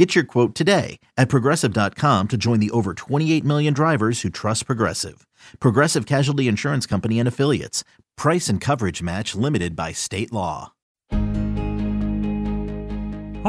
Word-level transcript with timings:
Get 0.00 0.14
your 0.14 0.24
quote 0.24 0.54
today 0.54 0.98
at 1.18 1.28
progressive.com 1.28 2.28
to 2.28 2.38
join 2.38 2.58
the 2.58 2.70
over 2.70 2.94
28 2.94 3.44
million 3.44 3.74
drivers 3.74 4.22
who 4.22 4.30
trust 4.30 4.64
Progressive. 4.64 5.26
Progressive 5.58 6.06
Casualty 6.06 6.48
Insurance 6.48 6.86
Company 6.86 7.18
and 7.18 7.28
Affiliates. 7.28 7.84
Price 8.16 8.48
and 8.48 8.62
coverage 8.62 9.02
match 9.02 9.34
limited 9.34 9.76
by 9.76 9.92
state 9.92 10.32
law. 10.32 10.72
Hi, 11.12 11.18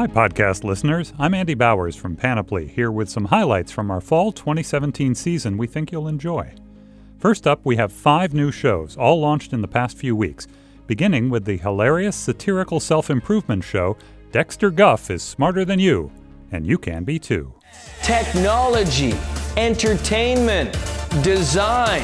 podcast 0.06 0.62
listeners. 0.62 1.14
I'm 1.18 1.32
Andy 1.32 1.54
Bowers 1.54 1.96
from 1.96 2.16
Panoply, 2.16 2.66
here 2.66 2.90
with 2.90 3.08
some 3.08 3.24
highlights 3.24 3.72
from 3.72 3.90
our 3.90 4.02
fall 4.02 4.30
2017 4.30 5.14
season 5.14 5.56
we 5.56 5.66
think 5.66 5.90
you'll 5.90 6.06
enjoy. 6.06 6.54
First 7.16 7.46
up, 7.46 7.62
we 7.64 7.76
have 7.76 7.90
five 7.90 8.34
new 8.34 8.52
shows, 8.52 8.94
all 8.98 9.18
launched 9.20 9.54
in 9.54 9.62
the 9.62 9.68
past 9.68 9.96
few 9.96 10.14
weeks, 10.14 10.46
beginning 10.86 11.30
with 11.30 11.46
the 11.46 11.56
hilarious 11.56 12.14
satirical 12.14 12.78
self 12.78 13.08
improvement 13.08 13.64
show 13.64 13.96
Dexter 14.32 14.70
Guff 14.70 15.10
is 15.10 15.22
Smarter 15.22 15.64
Than 15.64 15.78
You, 15.78 16.10
and 16.52 16.66
you 16.66 16.78
can 16.78 17.04
be 17.04 17.18
too. 17.18 17.52
Technology, 18.02 19.14
entertainment, 19.56 20.72
design. 21.22 22.02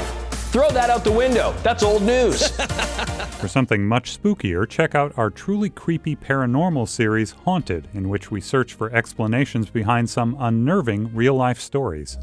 Throw 0.51 0.71
that 0.71 0.91
out 0.91 1.05
the 1.05 1.13
window. 1.13 1.55
That's 1.63 1.83
old 1.83 2.03
news. 2.03 2.49
For 3.39 3.47
something 3.47 3.87
much 3.87 4.21
spookier, 4.21 4.69
check 4.69 4.97
out 4.97 5.17
our 5.17 5.31
truly 5.31 5.71
creepy 5.71 6.17
paranormal 6.17 6.89
series 6.89 7.31
Haunted, 7.31 7.87
in 7.95 8.09
which 8.09 8.33
we 8.33 8.41
search 8.41 8.75
for 8.75 8.91
explanations 8.93 9.71
behind 9.71 10.11
some 10.11 10.37
unnerving 10.41 11.15
real 11.15 11.35
life 11.35 11.61
stories. 11.61 12.19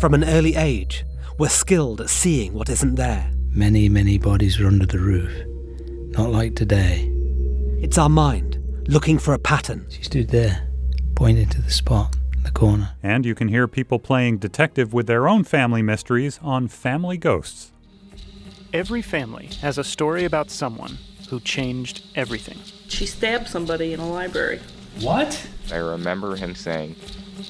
From 0.00 0.14
an 0.14 0.24
early 0.24 0.56
age, 0.56 1.04
we're 1.38 1.50
skilled 1.50 2.00
at 2.00 2.08
seeing 2.08 2.54
what 2.54 2.70
isn't 2.70 2.94
there. 2.94 3.30
Many, 3.50 3.90
many 3.90 4.16
bodies 4.16 4.58
were 4.58 4.68
under 4.68 4.86
the 4.86 4.98
roof. 4.98 5.30
Not 6.16 6.30
like 6.30 6.54
today. 6.54 7.10
It's 7.82 7.98
our 7.98 8.08
mind 8.08 8.58
looking 8.88 9.18
for 9.18 9.34
a 9.34 9.38
pattern. 9.38 9.86
She 9.90 10.04
stood 10.04 10.28
there, 10.28 10.69
pointing 11.20 11.46
to 11.50 11.60
the 11.60 11.70
spot 11.70 12.16
in 12.34 12.42
the 12.44 12.50
corner. 12.50 12.92
And 13.02 13.26
you 13.26 13.34
can 13.34 13.48
hear 13.48 13.68
people 13.68 13.98
playing 13.98 14.38
detective 14.38 14.94
with 14.94 15.06
their 15.06 15.28
own 15.28 15.44
family 15.44 15.82
mysteries 15.82 16.40
on 16.42 16.66
Family 16.66 17.18
Ghosts. 17.18 17.72
Every 18.72 19.02
family 19.02 19.50
has 19.60 19.76
a 19.76 19.84
story 19.84 20.24
about 20.24 20.50
someone 20.50 20.96
who 21.28 21.38
changed 21.38 22.06
everything. 22.16 22.56
She 22.88 23.04
stabbed 23.04 23.48
somebody 23.48 23.92
in 23.92 24.00
a 24.00 24.08
library. 24.08 24.60
What? 25.00 25.46
I 25.70 25.76
remember 25.76 26.36
him 26.36 26.54
saying 26.54 26.96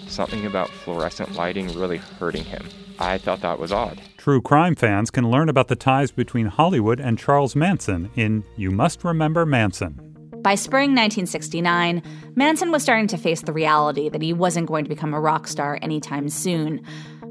something 0.08 0.46
about 0.46 0.68
fluorescent 0.70 1.36
lighting 1.36 1.68
really 1.78 1.98
hurting 1.98 2.42
him. 2.42 2.66
I 2.98 3.18
thought 3.18 3.40
that 3.42 3.60
was 3.60 3.70
odd. 3.70 4.02
True 4.16 4.42
crime 4.42 4.74
fans 4.74 5.12
can 5.12 5.30
learn 5.30 5.48
about 5.48 5.68
the 5.68 5.76
ties 5.76 6.10
between 6.10 6.46
Hollywood 6.46 6.98
and 6.98 7.16
Charles 7.16 7.54
Manson 7.54 8.10
in 8.16 8.42
You 8.56 8.72
Must 8.72 9.04
Remember 9.04 9.46
Manson. 9.46 10.09
By 10.42 10.54
spring 10.54 10.92
1969, 10.92 12.02
Manson 12.34 12.72
was 12.72 12.82
starting 12.82 13.06
to 13.08 13.18
face 13.18 13.42
the 13.42 13.52
reality 13.52 14.08
that 14.08 14.22
he 14.22 14.32
wasn't 14.32 14.68
going 14.68 14.84
to 14.84 14.88
become 14.88 15.12
a 15.12 15.20
rock 15.20 15.46
star 15.46 15.78
anytime 15.82 16.30
soon, 16.30 16.82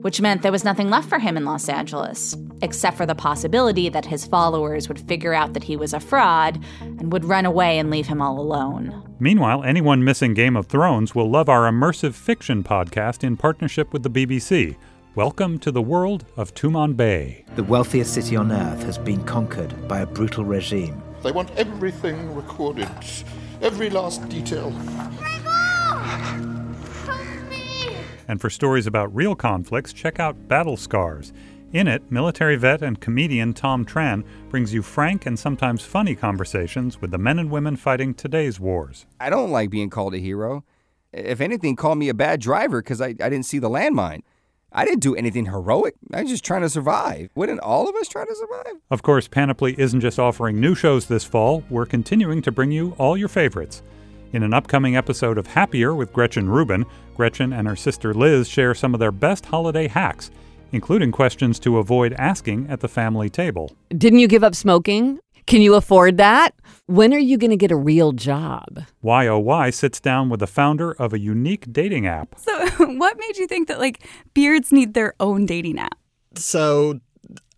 which 0.01 0.21
meant 0.21 0.43
there 0.43 0.51
was 0.51 0.63
nothing 0.63 0.91
left 0.91 1.09
for 1.09 1.17
him 1.17 1.35
in 1.35 1.43
Los 1.43 1.69
Angeles, 1.69 2.37
except 2.61 2.97
for 2.97 3.07
the 3.07 3.15
possibility 3.15 3.89
that 3.89 4.05
his 4.05 4.27
followers 4.27 4.87
would 4.87 4.99
figure 5.07 5.33
out 5.33 5.53
that 5.53 5.63
he 5.63 5.75
was 5.75 5.91
a 5.91 5.99
fraud 5.99 6.63
and 6.81 7.11
would 7.11 7.25
run 7.25 7.47
away 7.47 7.79
and 7.79 7.89
leave 7.89 8.05
him 8.05 8.21
all 8.21 8.39
alone. 8.39 9.03
Meanwhile, 9.19 9.63
anyone 9.63 10.03
missing 10.03 10.35
Game 10.35 10.55
of 10.55 10.67
Thrones 10.67 11.15
will 11.15 11.31
love 11.31 11.49
our 11.49 11.63
immersive 11.67 12.13
fiction 12.13 12.63
podcast 12.63 13.23
in 13.23 13.37
partnership 13.37 13.91
with 13.91 14.03
the 14.03 14.11
BBC. 14.11 14.77
Welcome 15.15 15.57
to 15.59 15.71
the 15.71 15.81
world 15.81 16.25
of 16.37 16.53
Tumanbay. 16.53 17.55
The 17.55 17.63
wealthiest 17.63 18.13
city 18.13 18.35
on 18.35 18.51
earth 18.51 18.83
has 18.83 18.99
been 18.99 19.23
conquered 19.23 19.87
by 19.87 20.01
a 20.01 20.05
brutal 20.05 20.45
regime. 20.45 21.01
They 21.21 21.31
want 21.31 21.51
everything 21.57 22.33
recorded, 22.33 22.89
every 23.61 23.89
last 23.89 24.27
detail. 24.29 24.73
And 28.29 28.39
for 28.39 28.49
stories 28.49 28.87
about 28.87 29.13
real 29.13 29.35
conflicts, 29.35 29.91
check 29.91 30.19
out 30.19 30.47
Battle 30.47 30.77
Scars. 30.77 31.33
In 31.73 31.87
it, 31.87 32.09
military 32.11 32.55
vet 32.55 32.81
and 32.81 33.01
comedian 33.01 33.53
Tom 33.53 33.85
Tran 33.85 34.23
brings 34.49 34.73
you 34.73 34.81
frank 34.81 35.25
and 35.25 35.37
sometimes 35.37 35.83
funny 35.83 36.15
conversations 36.15 37.01
with 37.01 37.11
the 37.11 37.17
men 37.17 37.37
and 37.37 37.51
women 37.51 37.75
fighting 37.75 38.13
today's 38.13 38.59
wars. 38.59 39.05
I 39.19 39.29
don't 39.29 39.51
like 39.51 39.69
being 39.69 39.89
called 39.89 40.13
a 40.13 40.19
hero. 40.19 40.63
If 41.11 41.41
anything, 41.41 41.75
call 41.75 41.95
me 41.95 42.07
a 42.09 42.13
bad 42.13 42.39
driver 42.39 42.81
because 42.81 43.01
I, 43.01 43.07
I 43.07 43.29
didn't 43.29 43.43
see 43.43 43.59
the 43.59 43.69
landmine. 43.69 44.21
I 44.71 44.85
didn't 44.85 45.01
do 45.01 45.15
anything 45.15 45.45
heroic. 45.45 45.95
I 46.13 46.21
was 46.21 46.29
just 46.29 46.45
trying 46.45 46.61
to 46.61 46.69
survive. 46.69 47.29
Wouldn't 47.35 47.59
all 47.61 47.89
of 47.89 47.95
us 47.95 48.07
try 48.07 48.23
to 48.23 48.35
survive? 48.35 48.79
Of 48.91 49.01
course, 49.01 49.27
Panoply 49.27 49.75
isn't 49.79 50.01
just 50.01 50.19
offering 50.19 50.59
new 50.59 50.75
shows 50.75 51.07
this 51.07 51.23
fall, 51.23 51.63
we're 51.69 51.85
continuing 51.85 52.41
to 52.43 52.51
bring 52.51 52.71
you 52.71 52.95
all 52.99 53.17
your 53.17 53.29
favorites. 53.29 53.81
In 54.31 54.43
an 54.43 54.53
upcoming 54.53 54.95
episode 54.95 55.39
of 55.39 55.47
Happier 55.47 55.95
with 55.95 56.13
Gretchen 56.13 56.47
Rubin, 56.47 56.85
Gretchen 57.15 57.51
and 57.51 57.67
her 57.67 57.75
sister 57.75 58.13
Liz 58.13 58.47
share 58.47 58.75
some 58.75 58.93
of 58.93 58.99
their 58.99 59.11
best 59.11 59.47
holiday 59.47 59.87
hacks, 59.87 60.29
including 60.71 61.11
questions 61.11 61.59
to 61.59 61.79
avoid 61.79 62.13
asking 62.13 62.69
at 62.69 62.79
the 62.79 62.87
family 62.87 63.29
table. 63.29 63.75
Didn't 63.89 64.19
you 64.19 64.27
give 64.27 64.43
up 64.43 64.53
smoking? 64.53 65.19
Can 65.49 65.63
you 65.63 65.73
afford 65.73 66.17
that? 66.17 66.53
When 66.85 67.11
are 67.11 67.17
you 67.17 67.35
going 67.35 67.49
to 67.49 67.57
get 67.57 67.71
a 67.71 67.75
real 67.75 68.11
job? 68.11 68.83
YOY 69.01 69.71
sits 69.71 69.99
down 69.99 70.29
with 70.29 70.41
the 70.41 70.45
founder 70.45 70.91
of 70.91 71.11
a 71.11 71.17
unique 71.17 71.73
dating 71.73 72.05
app. 72.05 72.35
So, 72.37 72.69
what 72.77 73.17
made 73.17 73.35
you 73.35 73.47
think 73.47 73.67
that 73.67 73.79
like 73.79 74.07
beards 74.35 74.71
need 74.71 74.93
their 74.93 75.15
own 75.19 75.47
dating 75.47 75.79
app? 75.79 75.97
So, 76.35 76.99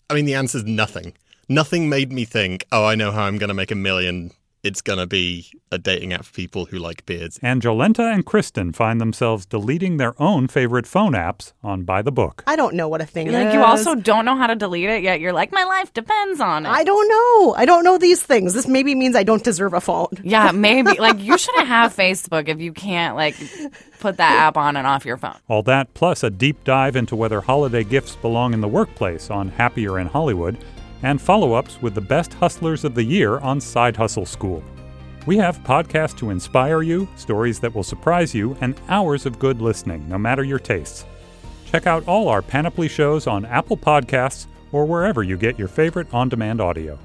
I 0.09 0.13
mean, 0.13 0.24
the 0.24 0.35
answer 0.35 0.59
is 0.59 0.63
nothing. 0.63 1.12
Nothing 1.50 1.90
made 1.90 2.13
me 2.13 2.24
think, 2.24 2.66
oh, 2.72 2.85
I 2.85 2.96
know 2.96 3.12
how 3.12 3.24
I'm 3.24 3.38
going 3.38 3.50
to 3.50 3.53
make 3.53 3.72
a 3.72 3.75
million 3.75 4.31
it's 4.64 4.82
going 4.82 5.00
to 5.00 5.08
be 5.08 5.48
a 5.72 5.78
dating 5.78 6.14
app 6.14 6.26
for 6.26 6.34
people 6.34 6.66
who 6.66 6.78
like 6.78 7.06
beards. 7.06 7.40
And 7.42 7.62
Jolenta 7.62 8.14
and 8.14 8.26
Kristen 8.26 8.72
find 8.74 9.02
themselves 9.02 9.46
deleting 9.46 9.98
their 9.98 10.14
own 10.22 10.48
favorite 10.48 10.86
phone 10.86 11.14
apps 11.14 11.54
on 11.64 11.84
By 11.84 12.02
the 12.02 12.12
Book. 12.12 12.44
I 12.46 12.56
don't 12.56 12.76
know 12.76 12.88
what 12.88 13.02
a 13.02 13.06
thing 13.06 13.32
like 13.32 13.48
is. 13.48 13.54
you 13.54 13.64
also 13.64 13.96
don't 13.96 14.26
know 14.26 14.36
how 14.36 14.48
to 14.48 14.56
delete 14.56 14.90
it, 14.90 15.02
yet 15.04 15.20
you're 15.20 15.34
like, 15.34 15.52
my 15.52 15.64
life 15.64 15.94
depends 15.94 16.40
on 16.40 16.66
it. 16.66 16.70
I 16.70 16.84
don't 16.84 17.08
know. 17.08 17.56
I 17.56 17.66
don't 17.66 17.84
know 17.84 17.98
these 17.98 18.22
things. 18.22 18.54
This 18.54 18.68
maybe 18.68 18.94
means 18.94 19.16
I 19.16 19.24
don't 19.24 19.44
deserve 19.44 19.74
a 19.74 19.82
phone. 19.82 20.10
Yeah, 20.24 20.52
maybe. 20.54 21.00
like 21.00 21.20
you 21.20 21.38
shouldn't 21.38 21.68
have 21.68 21.96
Facebook 21.96 22.48
if 22.48 22.60
you 22.60 22.74
can't 22.74 23.16
like 23.16 23.36
put 24.00 24.18
that 24.18 24.40
app 24.40 24.58
on 24.58 24.78
and 24.78 24.86
off 24.86 25.06
your 25.06 25.18
phone. 25.18 25.38
All 25.48 25.64
that 25.64 25.94
plus 25.94 26.24
a 26.24 26.30
deep 26.30 26.64
dive 26.64 26.96
into 26.96 27.16
whether 27.16 27.42
holiday 27.42 27.84
gifts 27.84 28.16
belong 28.16 28.54
in 28.54 28.62
the 28.62 28.68
workplace 28.68 29.30
on 29.30 29.50
Happier 29.50 29.98
in 29.98 30.08
Hollywood 30.08 30.58
and 31.04 31.22
follow 31.22 31.54
ups 31.54 31.82
with 31.82 31.96
the 31.96 32.02
best 32.02 32.34
hustlers 32.34 32.84
of 32.84 32.96
the 32.96 33.04
year 33.04 33.40
on 33.40 33.60
Side 33.62 33.96
Hustle 33.96 34.26
School. 34.26 34.64
We 35.26 35.38
have 35.38 35.60
podcasts 35.60 36.18
to 36.18 36.32
inspire 36.32 36.82
you, 36.82 37.08
stories 37.16 37.60
that 37.60 37.74
will 37.74 37.84
surprise 37.84 38.34
you, 38.34 38.58
and 38.62 38.80
hours 38.90 39.26
of 39.26 39.40
good 39.40 39.62
listening, 39.62 40.08
no 40.10 40.18
matter 40.18 40.44
your 40.44 40.60
tastes. 40.60 41.06
Check 41.66 41.88
out 41.88 42.08
all 42.08 42.28
our 42.28 42.42
Panoply 42.42 42.88
shows 42.88 43.28
on 43.28 43.46
Apple 43.46 43.78
Podcasts 43.78 44.48
or 44.72 44.86
wherever 44.86 45.24
you 45.24 45.38
get 45.38 45.60
your 45.60 45.68
favorite 45.68 46.14
on 46.14 46.30
demand 46.30 46.60
audio. 46.60 46.98